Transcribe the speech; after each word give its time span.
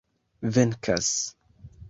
venkas 0.55 1.11